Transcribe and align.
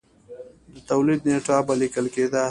د 0.73 0.75
تولید 0.89 1.19
نېټه 1.27 1.57
به 1.67 1.73
لیکل 1.81 2.05
کېده 2.13 2.39